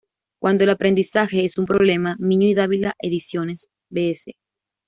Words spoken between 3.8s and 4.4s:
Bs.